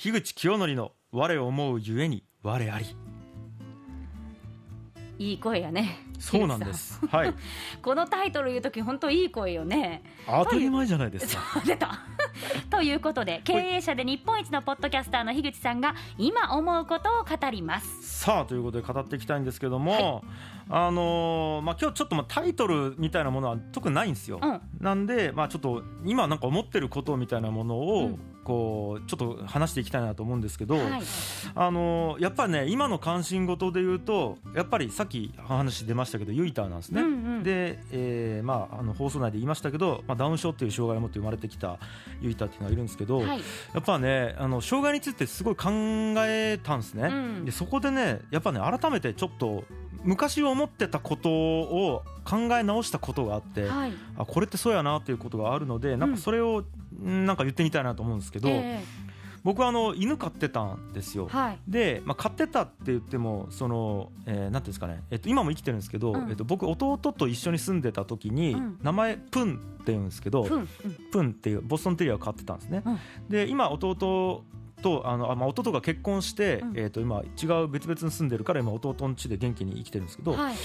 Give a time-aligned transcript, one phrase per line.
[0.00, 2.86] 樋口清則の我を思うゆえに我あり。
[5.18, 6.06] いい声やね。
[6.20, 7.04] そうなんです。
[7.08, 7.34] はい。
[7.82, 10.04] このタイトル言う時本当いい声よね。
[10.24, 11.60] 当たり前じゃないですか。
[11.66, 11.98] 出た。
[12.70, 18.20] ということで経営者で日本一のポッドキャスターの樋口さんが今思うことを語ります。
[18.20, 20.22] さあということで語っていきたいんですけども、
[20.70, 24.60] あのーまあ、今日ちょっとまあタイトルみたいなものは特にないんですよ、うん。
[24.78, 30.84] なんで、まあ、ちょっと今なんか思ってることみたいなものうをんこうちょっと話していきたいなと思うんですけど、はい。
[31.54, 37.02] あのーやっぱりね今の関心事で言うとやっぱりさっき話出ましたけどユイターなんですね。
[37.02, 37.42] うんうん。
[37.42, 41.78] で、えーまあ、あの放送内で言いましたけど、まあ、ダウン症っていう障害を持って生まれてきた
[42.22, 43.38] ユイターっていうのがいるんですけど、はい。
[43.74, 47.12] やっぱねあの障害についてすごい考えたんですね、う
[47.42, 47.44] ん。
[47.44, 49.64] でそこでねやっぱね改めてちょっと
[50.04, 53.92] 昔思ってたことを考え直したことがあって、はい。
[54.16, 56.64] あこれってそうやなっていうことがあるのでなんかそれを、ん
[56.98, 58.82] なんか言ってみたいなと思うんですけど、え
[59.44, 61.28] 僕はあの犬飼ってたんですよ。
[61.30, 61.58] えはい。
[61.68, 66.28] で、まあ、飼ってたって言ってもその、えーなんていうんですかね、えっと、今も生きてるんですけど、うん。
[66.28, 68.78] えっと、僕弟と一緒に住んでた時に、うん。
[68.82, 70.68] 名前プンって言うんですけど、うん
[71.12, 72.98] プンっていうボストンテリアを飼ってたんですね、うん。
[73.28, 74.44] で今弟
[74.82, 76.78] とあのあ、まあ、弟が結婚して、うん。
[76.78, 80.56] えー、と今違う別々に住んでるから今弟の家で元気に生きてるんですけど、はい。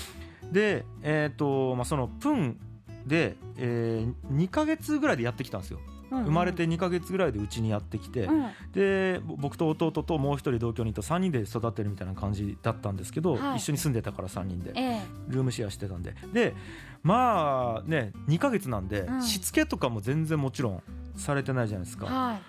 [0.51, 2.59] で、えーとまあ、そのプン
[3.05, 5.79] で、えー、2ヶ月ぐらいでやってきたんですよ
[6.21, 8.47] 生まれて2ヶ月ぐらいでうちにやってきて、うん。
[8.73, 13.57] でぼ僕と弟ともう一人同居人と3人で育てるみたいな感じだったんですけど、はい。
[13.57, 15.01] 一緒に住んでたから3人でええ。
[15.27, 16.15] ルームシェアしてたんで。
[16.31, 16.53] で
[17.01, 19.21] まあね2ヶ月なんで、うん。
[19.21, 20.83] しつけとかも全然もちろん
[21.15, 22.05] されてないじゃないですか。
[22.05, 22.39] は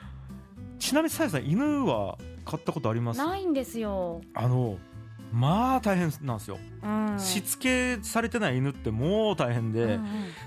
[0.79, 3.21] ちなみにさやさん犬は飼ったことあります？
[3.23, 4.21] いないんですよ。
[4.35, 4.77] あの
[5.35, 7.19] まあ大変なんですよ、うん。
[7.19, 10.01] しつけされてない犬ってもう大変で、うんうん。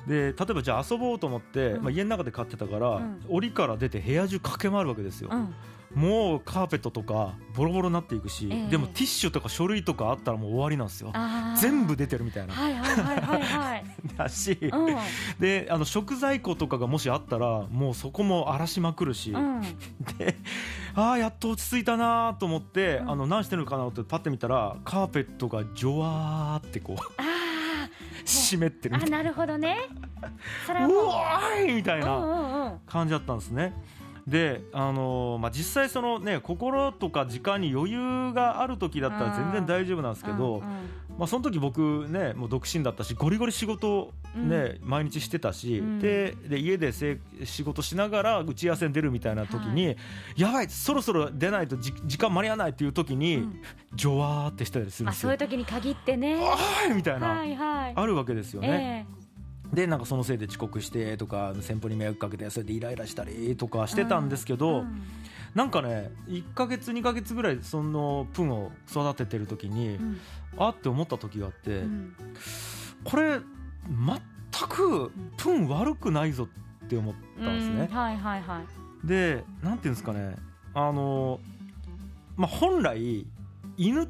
[0.08, 1.84] で例えばじゃあ遊ぼうと思って、うん。
[1.84, 3.22] まあ、家の中で飼ってたから、うん。
[3.28, 5.54] 檻から出て部屋中駆け回るわけですよ、うん
[5.96, 8.70] もうカーペットとかボロボロになっていくし、ええ。
[8.70, 11.12] でもティッシュとか書類とかあったらもう終わりなんですよ。
[11.60, 13.84] 全部出てるみたいな、はいはいはいはいはい。
[14.18, 14.96] だし、うん。
[15.40, 19.62] であの食材庫とかがもしあったらもうそこも荒らしまくるし、うん。
[20.18, 20.36] で
[20.94, 23.12] ああやっと落ち着いたなと思って、うん。
[23.12, 27.24] あの何してるのかなってパッて見たらカーペットがジョワーってこうあ
[28.26, 29.78] 湿ってるあなるほどね。
[30.66, 31.06] それうもう。
[31.08, 32.80] わーいみたいうんなうんうん。
[32.86, 33.74] 感じだったんですね。
[34.28, 40.62] であのーまあ、実際その、ね、心とか時間に余裕がある時だったら全然大丈夫なんですけど、うんうん。
[41.18, 46.00] まあ、その時僕ねもう独身だったしゴリゴリ仕事ね、毎日してたし、うん。
[46.00, 49.96] でで家でせ仕事しながら打ち合わせに出るみたいな時に、
[50.36, 53.62] やばいそろそろ出ないとじ時間間に合わないっていう時に、うん。
[53.96, 55.30] ジョワーってしたりするんあですよ。
[55.30, 56.38] そういう時に限ってね。
[56.40, 57.94] あーいみたいな、はいはい。
[57.96, 59.08] あるわけですよね。
[59.10, 59.27] え
[59.74, 65.04] でなんかそのせいで遅刻してとか先方に迷惑かけてそれでイライラしたりとかしてたんですけえど、うん
[65.56, 70.20] なんかね1か月2か月ぐらいそのプンを育ててる時に、うん
[70.60, 72.16] あって思った時があって、うん
[73.04, 73.40] これ
[73.88, 76.48] 全くプン悪くないぞ
[76.86, 77.88] って思ったんですね。
[77.90, 78.62] うんはいはいは
[79.04, 79.08] い。
[79.08, 80.36] でなんていうんですかね
[80.74, 81.40] あの、
[82.36, 83.26] まあ、本来
[83.78, 84.08] 犬っ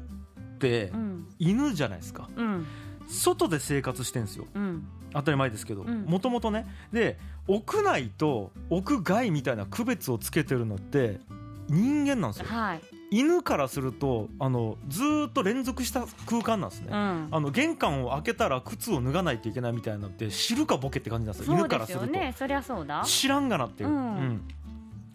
[0.58, 2.28] てうん犬じゃないですか。
[2.36, 2.66] うん。
[3.06, 4.46] 外で生活してんですよ。
[4.54, 6.04] うん当たり前ですけどうん。
[6.04, 6.66] もともとね。
[6.92, 11.20] で屋内と屋外みたいな区別をつけてるのって
[11.68, 12.46] 人間なんですよ。
[12.48, 12.80] はい。
[13.10, 17.28] 犬からするとあのずーっと連続した空間なんですね、うん。
[17.30, 21.46] あの玄関を開けたら靴を脱がないといけないみたいなのって知るかボケって感じなんですよ。
[21.46, 23.02] そうで犬からすると、そりゃそうだ。
[23.06, 23.96] 知らんがなっていう、うん。
[23.96, 24.48] うん。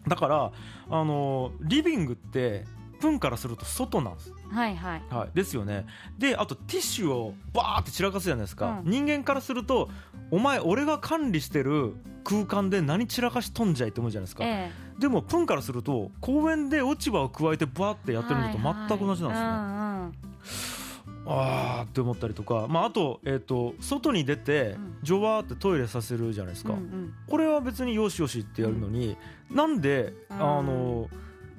[0.08, 0.52] だから
[0.90, 2.64] あのリビングって
[3.04, 5.02] プンからすると外なんです、はいはい。
[5.10, 5.84] はい、ですよね。
[6.16, 8.90] であとティッシュをバーって散らかすじゃないですか、うん。
[8.90, 9.90] 人間からすると
[10.30, 11.94] お前俺が管理してる
[12.24, 20.84] 空間で何散らかしとんじゃいって思うじゃないですか、えでもプンからすると公園で落ち葉を加えてバーってえやってるのと全く同じなんですね、
[21.26, 24.98] あーって思ったりとか、まあ、あと,、えー、と外に出てうん。
[25.02, 27.14] ジョワーってトイレさせるじゃないですか、うんうん。
[27.28, 29.18] これは別によしよしってやるのに、
[29.50, 30.36] なんで、うん。
[30.36, 31.08] あの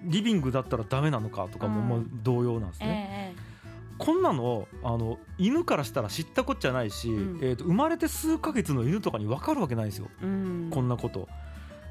[0.06, 3.56] リビングだったらダメなのかとかも同様なんですえね、え
[3.98, 7.40] こんなのあの犬からしたら知ったこっちゃないし、うん。
[7.42, 10.70] えー、と生まれて数ヶ月の犬とかに分かるわけないんですよ、うん。
[10.72, 11.28] こんなこと。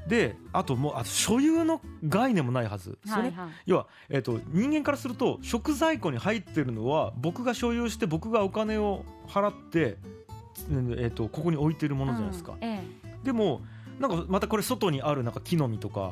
[0.07, 3.31] であともうあと所有の概念もないはず、それはい。
[3.31, 9.97] はい要は、えー、と人間からすると食材庫に入ってるのは僕が所有して僕がお金を払って、
[10.69, 12.63] えー、とここに置いてるものじゃないですか、うん。
[12.63, 12.83] え。
[13.23, 13.61] でも
[13.99, 16.11] なんかまたこれ外にあるなんか木の実とか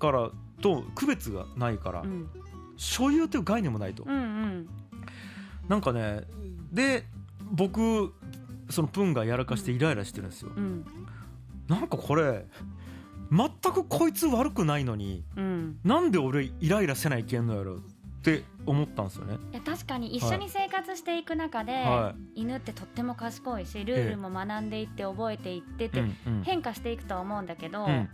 [0.00, 0.30] から
[0.60, 2.28] と区別がないから、うん。
[2.76, 4.68] 所有という概念もないと、うんうん。
[5.68, 6.22] なんかね
[6.72, 7.04] で
[7.52, 8.12] 僕
[8.70, 10.84] そのプンがやらかしてイライラしてるんですよ、うん。
[11.68, 12.46] なんかこれ
[13.30, 15.78] 全くこいつ悪くないのにうん。
[15.84, 17.78] なんで俺イライラせないけんのやろっ
[18.24, 19.36] て思ったんですよね。
[19.52, 26.02] いや確かに一緒に生活していく中で、は犬ってとっても賢いしルールも学んでいって覚えていってて、
[26.42, 28.08] 変化していくとは思うんだけど、うん。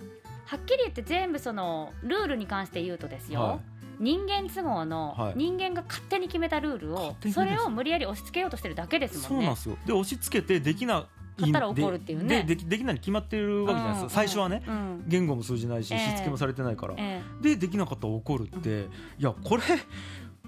[0.46, 3.60] はっきり言って全部そのルールに関して言うとですよ、は
[4.00, 5.34] 人間都合の、はい。
[5.36, 9.44] 人間が勝手に決めたルールをそれを無理やり押し付けようとしてるだけでい、すもんね。
[9.44, 9.78] そうなんですよ。
[9.86, 11.04] で押し付けてできない
[11.40, 12.42] 買ったら怒るっていうね。
[12.42, 14.10] でできできないに決まってるわけじゃないですか、うん。
[14.10, 15.04] 最初はねうん。
[15.06, 16.16] 言語も通じないしええ。
[16.16, 18.88] しつけもされてないから、えでできなかったら怒るって、
[19.18, 19.62] いやこれ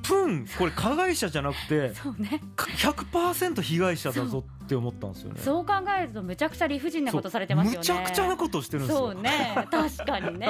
[0.03, 2.41] プンこれ加害者じゃなくて ね。
[2.57, 5.41] か100%被害者だぞって思ったんですよね。
[5.41, 7.79] そう考えるとめちゃくちゃ理不尽なことされてますよね。
[7.79, 9.13] むちゃくちゃなことをしてるんですよ。
[9.13, 9.67] そうね。
[9.71, 10.47] 確かにね。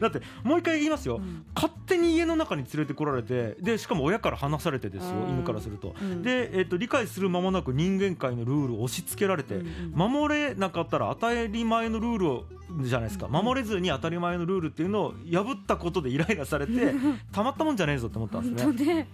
[0.00, 5.34] だってもう一回言いますよ、うん勝手に家の中に連れてこられてでしかも親から離されてですよ、うん。
[5.36, 5.94] 犬からすると。
[6.00, 6.22] うん。
[6.22, 9.62] で、えっと理解する間もなく人間界のルールを押し付けられて、
[9.92, 12.44] 守れなかったら当たり前のルールを
[12.82, 13.32] じゃないですか、うん。
[13.32, 16.94] 守れずに当たり前のルールっていうのを破ったことでイライラされて
[17.32, 19.08] たまったもんじゃねえぞって思ったんですね。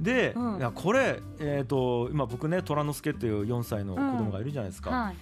[0.00, 0.58] で、うん。
[0.58, 5.16] いやこれ、えー、と今僕ね虎之助っていう4歳の子供がいるじゃないですか、はい。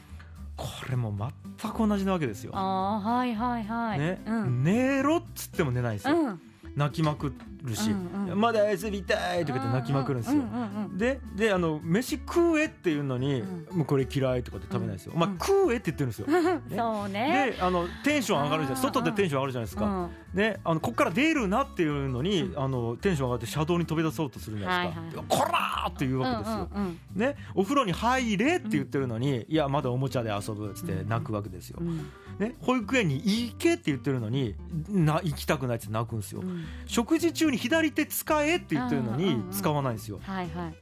[0.56, 1.15] これも
[1.61, 2.53] 全く同じなわけですよ。
[2.55, 3.99] ああはいはいはい。
[3.99, 4.23] ね。
[4.26, 4.65] うん。
[4.65, 6.41] 寝ろっつっても寝ないんですよ、うん
[6.76, 7.32] 泣きまく
[7.62, 10.41] るし、うんうんまだ遊びたいとか言って泣きまくるんですよ。
[10.41, 15.38] うんうんうんでであの飯食えっていうのに、うもうこれ嫌いとかって食べないですよ、うん。
[15.38, 16.62] 食えって言ってるんですよ、 ね。
[16.76, 17.53] そうね。
[17.56, 20.38] であのテンション上がるじゃ外でテンション上がるじゃないですか、うん。
[20.38, 22.62] ね、あのここから出るなっていうのに、うん。
[22.62, 32.06] あのテンション上がって車道に飛び出そうとするじゃないですか、はいはいこらーっていうわけですよ、うんうんね、お風呂に入れって言ってるのに、いやまだおもちゃで遊ぶっつって泣くわけですよ、うん。
[32.38, 34.55] ね、保育園に行けって言ってるのに
[34.88, 40.75] な行きたくないって泣くんですよ、うん食事中に左手使えって言ってるのに使わないんですよ、はいはい。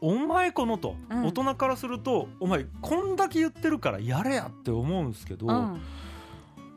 [0.00, 1.26] お前このと、うん。
[1.26, 5.80] 大人からするとお前こんだけ言ってるからやれやって思うんですけど、うん。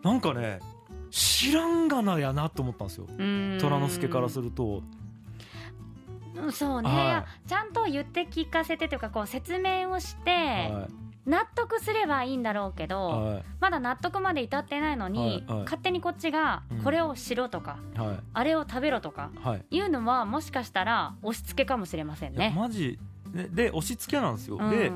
[0.04, 0.60] なんかね
[1.10, 3.08] 知らんがなやなと思ったんですよ。
[3.08, 3.58] うん。
[3.62, 5.04] 虎之助からすると、うん
[6.52, 7.50] そうね、はい。
[7.50, 10.88] ちゃんと言って聞かせてというかこう説明をして、は
[11.26, 13.44] 納得すればいいんだろうけいど、はい。
[13.60, 15.64] まだ納得まで至ってないのに、はいはい。
[15.64, 16.84] 勝手にこっちがうん。
[16.84, 18.20] これをしろとか、はい。
[18.34, 19.66] あれを食べろとかはい。
[19.70, 22.54] いうのはもしかしたら押し付けかもしれませんね。
[22.56, 23.00] マジ。
[23.34, 24.70] ねで押し付けなんですよ、うん。
[24.70, 24.92] で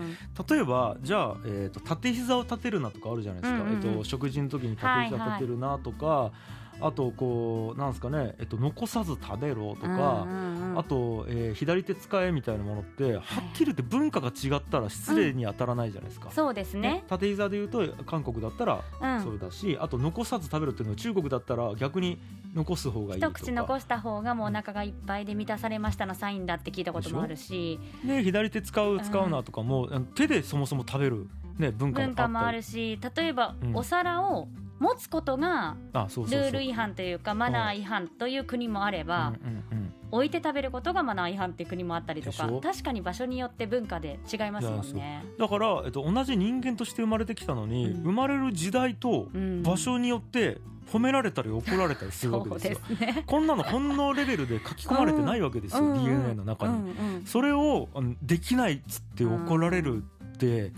[0.54, 6.32] 例えばじゃあ、えー、と縦膝を立てるなとかあるじゃないですか、うんうんうんえっと食事の時に縦膝立てるなとか、
[6.80, 10.80] あとこうなんですかね、えっと残さず食べろとか、うんうんうん。
[10.80, 16.30] あと、えー左手使えみたいなものってはっきり言って文化が違ったら失礼に当たらないじゃないですか。
[16.32, 17.04] そうですね。
[17.08, 19.24] 縦膝で言うと韓国だったらうん。
[19.24, 22.20] それだし、あと残さず食べるっていうのは中国だったら逆に
[22.54, 27.80] 残す方がいいと一か口残した方がもうお腹がいっぱいで満たされましたのサインだって聞いたこともあるし。
[28.04, 31.28] ね、左手使う使うなとかも、あの手でそもそも食べる、
[31.58, 33.76] ね、文化もあるし例えばうん。
[33.76, 34.48] お皿を
[34.80, 39.94] 持つことがルール違反というかマナー違反という国もあればうんうんうん。
[40.10, 45.26] 置いて食べることがマナー違反っていう国もあったりとか確かに場所によって文化で違いますもんね。
[45.38, 48.04] だから、えっと、同じ人間として生まれてきたのに、うん。
[48.04, 49.64] 生まれる時代とうん。
[49.64, 50.60] 場所によって
[50.92, 52.80] 褒められたり怒られたりするわけですよ。
[52.98, 53.24] ね。
[53.26, 56.74] こんなの本能レベルで書き込まれてないわけですよ、うん DNA の中に。
[56.74, 57.26] うんうん。
[57.26, 57.90] それを
[58.22, 60.72] できないっつって怒られるって、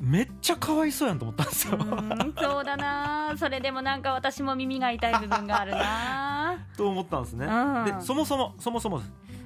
[0.00, 1.76] めっちゃかわいそうやんと思ったんですよ。
[1.76, 3.34] うんそうだな。
[3.36, 6.58] それでもなんか私も耳が痛い部分があるな。
[6.76, 7.46] と思ったんですね。
[7.46, 7.84] うん。
[7.84, 9.02] でそもそもそもそも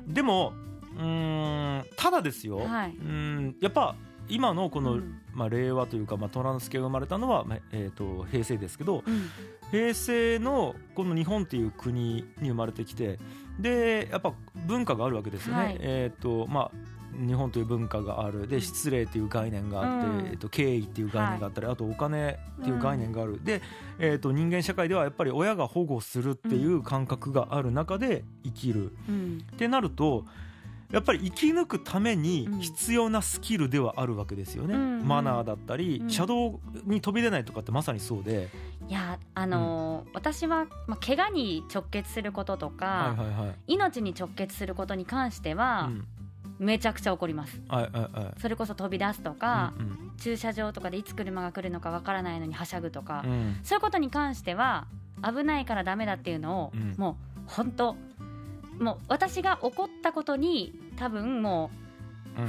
[0.06, 0.52] でも
[0.98, 2.90] うーんただですよ、はい。
[2.90, 3.96] うーんやっぱ
[4.28, 5.20] 今のこの、うん。
[5.34, 9.30] まあ、令和というか、まあ、虎之助が生まれたのは、まあえー、と平成ですけどうん。
[9.70, 13.18] 平成のこの日本っていう国に生まれてきて
[13.58, 14.34] でやっぱ
[14.66, 15.62] 文化があるわけですよね。
[15.62, 15.76] はい。
[15.80, 18.48] えーとまあ日本という文化がある。
[18.48, 20.26] で失礼っていう概念があって、うん。
[20.26, 23.62] えー、と敬意っていう概念があったり、あとお金っていう概念がある、で、
[23.98, 29.44] えー、と人間社会ではやっぱり親が保護するっていう感覚がある中で生きる、うん。
[29.52, 30.24] ってなると
[30.90, 32.58] やっぱり生き抜くためにうん。
[32.60, 35.06] 必要なスキルではあるわけですよね、うん。
[35.06, 36.10] マナーだったり、うん。
[36.10, 38.48] 車道に飛び出ないとかってまさにそうで、
[38.88, 46.04] いやあのー私は、まあ、怪我に直結することとか、はいはいはい、命に直結することに関しては、うん
[46.58, 47.60] めちゃくちゃ怒ります。
[47.68, 48.40] はいはいはい。
[48.40, 53.30] それこそ飛び出すとか、うん駐車場とかでいつ車が来るのかわからないのにはしゃぐとか、うん。
[53.30, 54.86] うんそういうことに関しては
[55.22, 56.94] 危ないからダメだっていうのを、うん。
[56.96, 57.96] もう本当
[58.78, 61.81] もう私が怒ったことに多分もうんう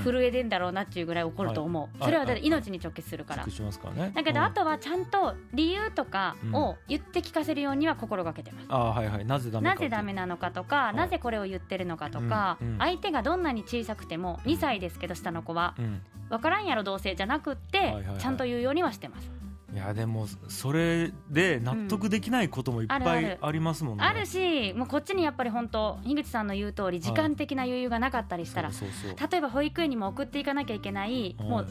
[0.03, 2.05] 震えてんだろうなっていうぐらい怒ると思う、はい。
[2.05, 2.47] それはだってはい。
[2.47, 4.45] 命に直結するから、だけどうん。
[4.45, 8.65] あとはちゃんと理由とかを言って聞かせるようには心がけてます。
[8.69, 9.25] あはいはい。
[9.25, 10.95] なぜダメかなのかとか、い。
[10.95, 12.67] なぜこれを言ってるのかとか、うん。
[12.73, 12.77] うん。
[12.79, 16.01] 相手がどんなに小さくても2歳ですけど下の子はうん。
[16.29, 18.17] 分からんやろどうせじゃなくって、いはいはい。
[18.17, 19.29] ちゃんと言うようにはしてます。
[19.73, 23.27] いやでもそれで納得できないこともいっぱあるある。
[23.27, 29.29] いありますもんね、あるしもうこっちにやっぱり本当樋口さんの言う通り時間的な余裕がなかったりしたら、そうそうそう。
[29.31, 31.67] 例えば保育園にも送っていかなきゃいけない、もはう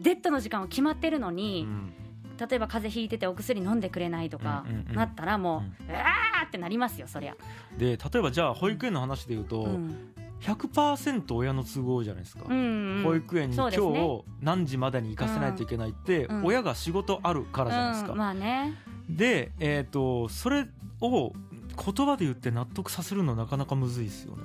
[0.00, 1.92] デッドの時間は決まってるのいに、うん。
[2.36, 4.94] 例えば風邪ひいててお薬飲んでくれないとかうんうんうん。
[4.96, 7.36] なったらもう、うわーってなりますよそりゃ、
[7.76, 13.04] で例えばじゃあ保育園の話で言うと、うん100%親の都合じゃないですか、うんうん。
[13.04, 16.44] 保育園に今日何時までに行かせないといけないって、うん。
[16.46, 18.18] 親が仕事あるからじゃないですか、うん。
[18.18, 18.74] まあね。
[19.08, 20.66] で、えー、とそれ
[21.00, 24.42] を言葉で言って納得させるのなかなかむずいですよね。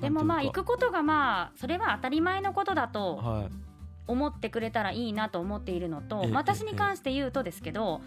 [0.00, 3.68] でもまあ行くことがまあそれは当たり前のことだかとはい。
[4.08, 8.00] 思ってくれたらいいなと思っているのと、ええ私に関して言うとですけど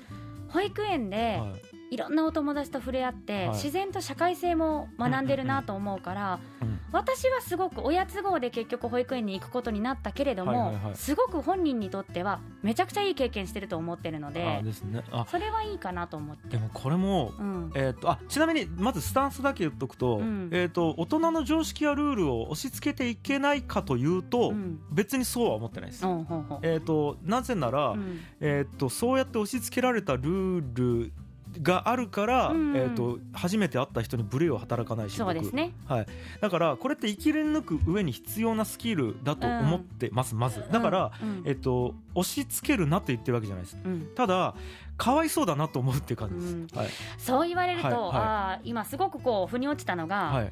[0.49, 1.53] 保育園では
[1.91, 3.49] いいろんなお友達と触れ合って、はい。
[3.49, 10.95] 自然と社会性も学んでるなと思うから、うん私はすごく親都合で結局保育園に行くことになったけれども、はいはいはい。
[10.95, 14.63] すごく本人にとってはめちゃくちゃいい経験してると思ってるのあでね。
[15.11, 15.25] あ。
[15.29, 16.49] それはいいかなと思って。
[16.49, 16.57] で。
[16.57, 17.71] もこれもうん。
[17.75, 20.49] えー、とあちなみにまずスタンスだけ言っとくと,、うん。
[20.51, 24.81] えー、と大人の常識やルールを押し付けていけないかというと、うん。
[24.91, 28.19] 別にそうは思ってないです、えー、となぜなら、うん。
[28.41, 31.13] えー、とそうやって押し付けられたルール
[31.61, 32.75] があるから、うん。
[32.75, 35.73] えー、と初めて会った人に無礼を働かないしそうですね。
[35.83, 36.07] 僕はい、
[36.39, 40.63] だからこれって生き抜く上に必要なスキルだと思ってます、まず。
[40.71, 41.29] だから、うん。
[41.29, 41.43] うん。
[41.45, 43.77] えっと、押し付けるなと言ってるわけじゃないです。
[43.83, 44.07] うん。
[44.15, 44.55] ただ
[44.97, 46.67] かわいそうだなと思うっていう感じです、うん。
[46.73, 46.89] はい。
[47.17, 48.07] そう言われると、はいはい。
[48.13, 50.51] あー今すごくこう腑に落ちたのが、はい。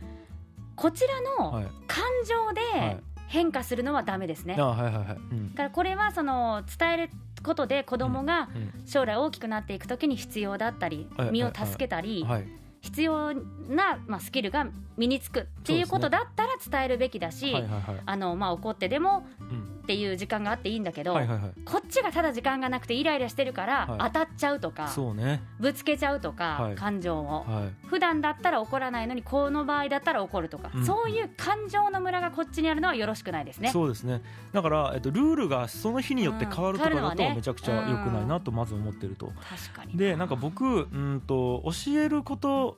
[0.76, 1.68] こちらのはい。
[1.88, 2.62] 感情はで
[2.98, 3.10] い。
[3.30, 4.56] 変化するのはダメですね。
[4.58, 5.52] あはいはいはい、うん。
[5.52, 7.10] だからこれはその伝える
[7.42, 11.32] ことで子供がうん将来大きくなっていくときに必要だったりはい。
[11.32, 12.48] 身を助けたりはい
[12.82, 14.68] 必要なまあスキルが
[14.98, 18.02] 身につくっていうことだったら伝えるべきだしはいはいはい。
[18.06, 19.76] あのまあ怒ってでもうん。
[19.80, 21.52] っていう時間があっていいんだけどはいはいはい。
[21.66, 24.00] こっちがただ時間がなくてイライラしてるからはい。
[24.02, 25.42] 当たっちゃうとかそうね。
[25.60, 26.76] ぶつけちゃうとはかい。
[26.76, 27.44] 感情を。
[27.48, 27.88] はい。
[27.88, 30.86] 普段だったら怒らないのにこの場合だったら怒るとかうん。
[30.86, 33.72] そういう感情のムラがこっちにあるのはよろしくないですね。
[33.72, 34.22] そうですね。
[34.54, 42.69] だから、えっと、ルールがその日によって変わるとかだとめちゃくちゃ良くないなとまず思ってると、確かにでなんか僕うんと教えること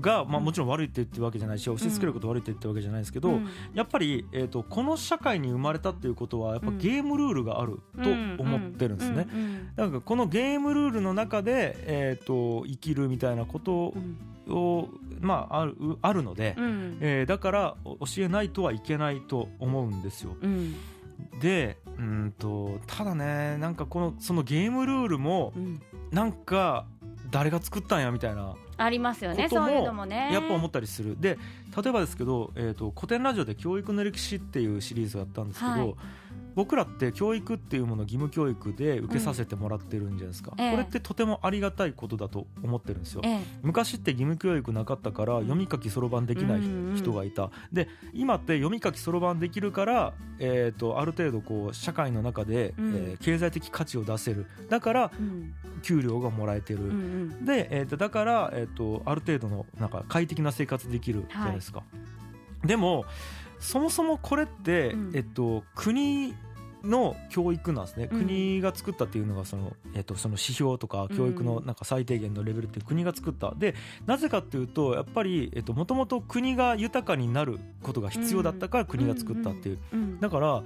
[0.00, 3.48] が、まあ、うんもちろん悪いって言ってるわけじゃないし押し付けること悪いって言ってるわけじゃないですけど、うん。
[3.74, 6.78] やっぱり、えー、とこの社会に生まれたっていうことはやっぱうん。
[6.78, 8.10] ゲームルールがあると
[8.42, 9.26] 思ってるんですね。
[9.76, 14.16] なんかこのゲームルールの中で、えー、と生きるみたいなことうん。
[14.48, 14.88] を、
[15.20, 16.98] まあ、あるあるので、うん。
[17.00, 20.36] えーだから教えないとはいけないと思うんですよ。
[20.40, 20.74] うん。
[21.40, 25.80] でうんとただねなんかこのそのゲームルールもうん。
[26.12, 26.86] なんか
[27.30, 30.30] 誰が作ったんやみたいなありますよねそういうのもね。
[30.32, 31.16] やっぱ思ったりする。
[31.18, 31.38] で
[31.82, 35.94] 例えばですけど、えー、と古典ラジオで「教育の歴史」っていうシリーズをやったんですけど、はい
[36.56, 43.20] 僕らって教育っていうものを義務教育で受けさせてもらってるんじゃないですか、ええこれってとてもありがたいことだと思ってるんですよ。
[43.24, 43.40] ええ。
[43.62, 47.50] 昔って義務教育なかったから読み書きそろばんできないうんうん人がいた。
[47.72, 52.94] で今って読み書きそろばんできるから、えー、とある程度こう社会の中で、うん。
[52.94, 54.46] えー経済的価値を出せる。
[54.70, 55.52] だからうん。
[55.82, 57.44] 給料がもらえてる、うんうん。
[57.44, 61.82] で、えー、とだから、えー、とある程度のなんか快適な生活できるじゃないですか、
[62.64, 63.04] でも
[63.58, 65.12] そもそもこれって、うん。
[65.14, 66.34] えっと、国
[66.86, 68.18] の教育なんですね、うん。
[68.20, 73.54] 国が作ったっていうのがその、えっと、その指標とか教育のうんなんか最低限のレベルって国が作った。
[73.56, 73.74] で
[74.06, 80.62] なぜかっていうとやっぱりもともと国が豊かになることが必要だったから国が作ったっていう、うんだから、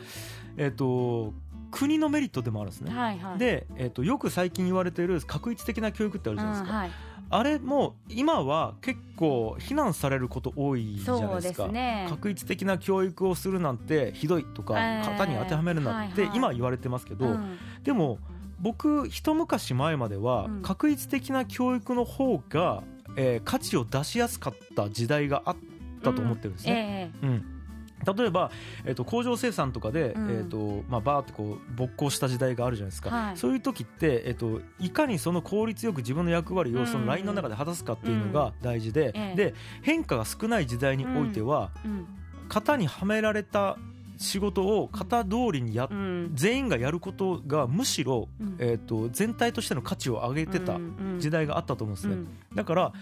[0.57, 1.33] えっと、
[1.71, 2.93] 国のメリットでもあるんですね。
[2.95, 3.39] はいはい。
[3.39, 6.89] で、えっと、よく最近言われてる確一的な教育ってあるじゃないですか、
[7.31, 12.07] あれも今は結構非難されること多いじゃないですすね。
[12.11, 16.37] 確一的な教育をするなんてひどいとかえー型に当てはめるなってはいはい。
[16.37, 17.57] 今は言われてますけど、うん。
[17.85, 18.19] でも
[18.61, 20.63] 僕一昔前まではうん。
[20.63, 22.83] 確一的な教育の方が、
[23.17, 25.57] えー価値を出しやすかった時代があっ
[26.03, 27.13] たと思ってるんですね。
[27.23, 27.60] えうん
[28.05, 28.51] 例えば、
[28.85, 30.31] えー、と工場生産とかで、うん。
[30.31, 33.37] えーとまあ、バーってこう勃興した時代があるじゃないですか、はい。
[33.37, 36.83] そういう時って、えー、といかにその効率よく自分の役割うん。
[36.83, 39.37] をそのラインの中で果たすかっていうのが大事で,、ええ。
[39.37, 42.07] で変化が少ない時代においては、えうん。
[42.49, 43.77] 型にはめられた
[44.21, 46.31] 仕事を型通りにやっうん。
[46.35, 48.57] 全員がやることがむしろ、うん。
[48.59, 50.79] えー、と全体としての価値を上げてた
[51.19, 52.29] 時代があったと思うんですね、うん。
[52.55, 52.93] だから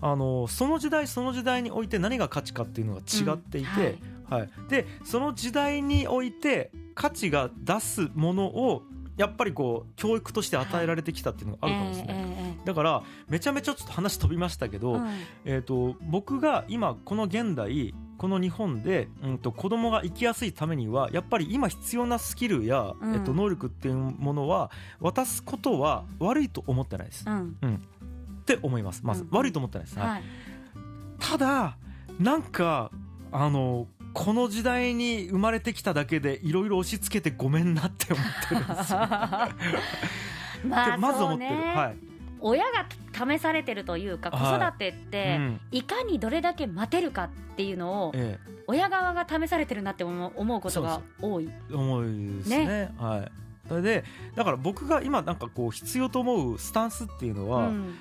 [0.00, 3.98] あのその時代その時代において何が価値かっていうのが違っていて、
[4.30, 4.50] はい。
[4.68, 8.82] でその時代において価値が出すものを
[9.16, 15.08] やっぱりこう教育として与えられてきたっていうのがあるかもですね、ええだからめちゃめちゃちょっと話飛びましたけど、ええうん
[15.44, 23.14] えー、と僕が今この現代この日本で、うん、と子供が生きやすいためにはやっぱり今必要なスキルや、うん。
[23.14, 24.70] えっと、能力っていうものは
[25.00, 27.82] 渡すことは悪いと思ってないです、っうん。
[28.44, 29.02] て思います。
[29.04, 29.28] まず、うん。
[29.30, 30.08] 悪いと思ってないです、はい。
[30.08, 30.22] はい。
[31.20, 31.76] ただ
[32.18, 32.90] なんか
[33.30, 38.98] あのこの時代に生まれてきただけでいろいろ押し付けてごめんなって思ってるんですよ。
[40.66, 41.74] まあまず思ってる、ね。
[41.76, 41.96] はい、
[42.40, 42.86] 親が
[43.18, 44.68] 試されてるというか子はい。
[44.68, 45.60] 育てってうん。
[45.72, 51.48] いかにどれだけ待てるかっていうのをえ親側が試されてるなって思う思うことが多い。
[51.48, 52.94] え、重いですね。
[52.98, 53.32] はい。
[53.68, 57.94] それでだから僕が今なんかこう必要と思うスタンスっていうのは、うん。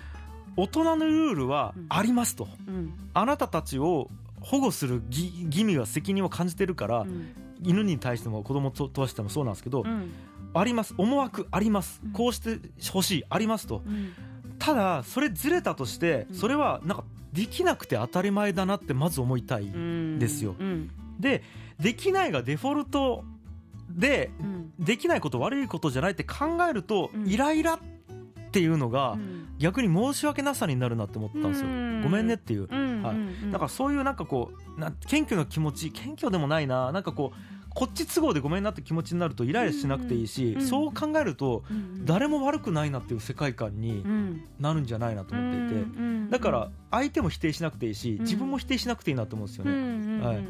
[0.56, 2.94] 大人のルールはありますと、うん。
[3.14, 4.10] あなたたちを
[4.42, 7.28] 保護する義義務や責任を感じてるから、うん
[7.64, 10.12] 犬に対しても子供ととしてもそうなんですけど、うん
[10.54, 12.60] あります思惑あります、うんこうして
[12.92, 14.14] ほしいありますとうん
[14.68, 16.36] ただそれずれたとしてうん。
[16.36, 20.56] それはなんかできなくて当たり前だなってまず思いたい、うんですよ。
[20.60, 20.92] うん。
[21.20, 21.44] で
[21.80, 23.24] できないがデフォルト
[23.90, 24.74] でうん。
[24.80, 27.28] できないこと悪いことじゃないって考えると、うん。
[27.28, 27.80] イライラっ
[28.52, 29.48] ていうのが、うん。
[29.58, 32.02] 逆に申し訳なさになるなって思ったんですよ、うん。
[32.04, 32.68] ごめんねっていう。
[32.70, 33.02] うん。
[33.02, 33.52] はいうん。
[33.52, 36.92] だからそういうなんかこうなん謙虚な気持ち謙虚でもないな。
[36.92, 48.24] なんかこうこっち都合でごめんなって気持ちになるとイライラしなくていいし、うんそう考えるとうん誰も悪くないなっていう世界観にうんなるんじゃないなと思っていて、うんだから相手も否定しなくていいしうん。
[48.24, 50.44] 自分も否定しなくていいなと思うんですよね、んはい。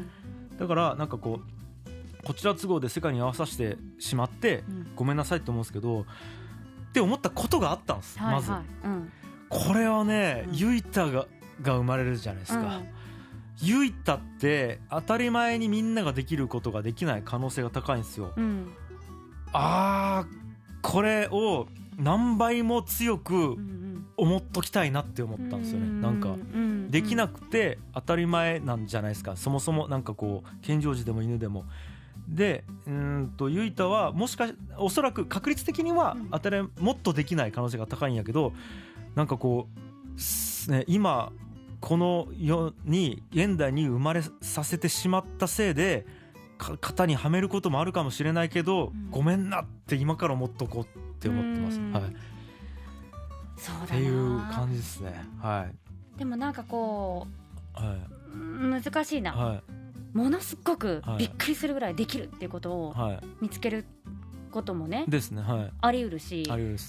[0.58, 4.86] だからなんかこうこちら都合で世界に合わさせてしまってうん。
[4.96, 6.04] ごめんなさいって思うんですけどっ
[6.92, 8.50] て思ったことがあったんです、まず。
[9.50, 10.56] これはね、うん。
[10.56, 11.26] ユイタが
[11.60, 12.80] が生まれるじゃないですか、
[13.60, 18.32] ユイタって当たり前にみんなができることができない可能性が高いんですよ。
[18.36, 18.44] うん。
[18.44, 18.72] うん
[19.52, 20.38] あー
[20.82, 23.56] これを何倍も強く
[24.16, 25.86] 思っときたいなって思ったんですよね。
[26.00, 29.36] なんかうんできなくて当たり前なんじゃないですか。
[29.36, 31.64] そもそもなんかこう健常児でも犬でも。
[32.28, 36.28] でうーんとユイタはもしかしおそらく確率的にはうん。
[36.30, 38.52] 当たりもっとできない可能性が高いんやけど
[39.14, 39.66] なんかこ
[40.16, 41.32] うすね今
[41.80, 46.06] この世に現代に生まれさせてしまったせいで
[46.58, 49.10] か型にはめることもあるかもしれないけど、うん。
[49.10, 51.92] ごめんなって今から思っとこうって思ってます、うん。
[51.92, 52.06] はい、っ
[53.56, 53.86] そうだな。
[53.86, 55.24] ていう感じですね。
[55.40, 55.68] は
[56.16, 56.18] い。
[56.18, 57.28] でもなんかこ
[57.74, 57.96] は
[58.34, 59.62] ううん難しいな、いはい。
[60.16, 61.18] ものすごくはい。
[61.18, 63.20] びっくりするぐらいできるっていうことをはい。
[63.40, 63.84] 見つける
[64.50, 65.42] こともねですね。
[65.42, 65.72] はい。
[65.80, 66.42] あり得るし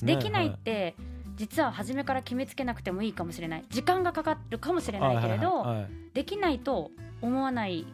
[0.04, 0.96] できないって
[1.40, 3.66] 実は初めから決めつけなくてもいいかもしれない。
[3.70, 7.88] 時間がかかるかもしれないけれどはいはいできないと思わない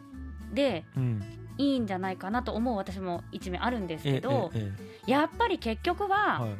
[0.52, 1.22] でうん。
[1.58, 4.70] いいんじゃないかなと思う私も一面あるんですえけどえ
[5.06, 6.50] えやっぱり結局えははい。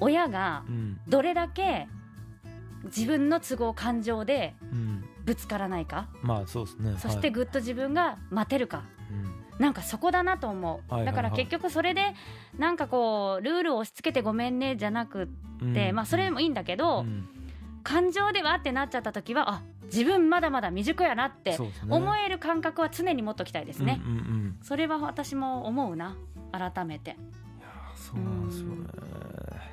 [0.00, 1.00] 親がうん。
[1.08, 1.86] どれだけ
[2.86, 5.04] 自分の都合感情でうん。
[5.24, 6.08] ぶつからないか。
[6.22, 6.96] まあそうですね。
[6.98, 8.82] そしてはいぐっと自分が待てるか。
[9.10, 12.14] うんなんかそこだなと思う、だから結局それで
[12.58, 15.26] なんかこうルールを押し付けてごめんねじゃなくっ
[15.72, 15.94] て、うん。
[15.94, 17.28] まあそれもいいんだけど、うん。
[17.82, 21.58] 感情ではってなっちゃった時はあ自分まだまだ未熟やなって
[21.90, 24.58] 思える感覚は常に持っときたいですね、うんうんうん。
[24.62, 26.16] それは私も思うな。
[26.52, 27.16] 改めて
[28.14, 28.74] そうなんですよね。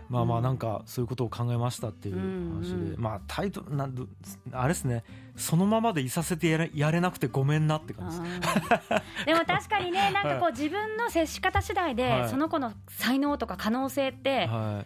[0.10, 2.91] まあまあなんかそういうことを考えましたっていう話うんうん。
[2.91, 4.08] でまあタイトルなんど
[4.51, 5.04] あれですね。
[5.38, 8.17] そのままでいさせてやれやれなくてごめんなって感じ
[9.25, 12.30] でも確かにね なんかこう自分の接し方次第で、はい。
[12.30, 14.84] その子の才能とか可能性っては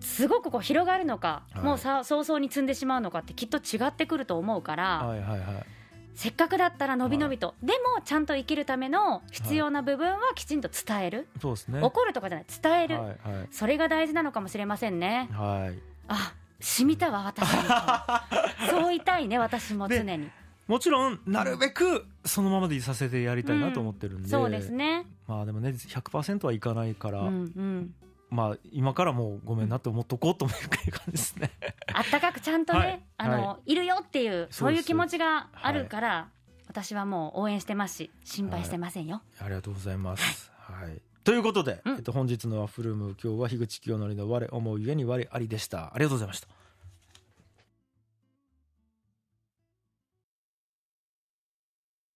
[0.00, 1.64] すごくこう広がるのか、はい。
[1.64, 5.66] もうさ早々に積んでしまうのかってきっと違ってくると思うから、いはいはいはい
[6.20, 11.80] せっかくだったらのびのびと、でもちゃんと生きるための必要な部分はきちんと伝える、そうですね。
[11.80, 12.46] 怒るとかじゃない。
[12.62, 13.16] 伝える、はいはい。
[13.50, 15.30] それが大事なのかもしれませんね。
[15.32, 15.78] はい。
[16.08, 17.62] あ染みたわ私に
[18.68, 20.30] そう言いたいね私も常に。
[20.68, 25.06] もちろんなるべくそのままでいさせてやりたいなと思ってるんで、そうですね。
[25.26, 27.94] まあでもね100%はいかないから、うんうん
[28.30, 31.50] まあ今からもうごめんなって思っとこうと思う感じですね。
[31.92, 33.00] あったかくちゃんとね、はい。
[33.18, 33.74] あの、、はい。
[33.74, 34.58] るよっていうす。
[34.58, 36.28] そういう気持ちがあるから、
[36.68, 40.52] 私はもう応援してますし心配してませんよ、ありがとうございます。
[40.56, 41.02] はい。
[41.24, 41.96] ということで、うん。
[41.96, 45.92] えっと本日のワッフルーム今日は樋口清則の我思うゆえに我ありでした。
[45.92, 46.59] ありがとうございました。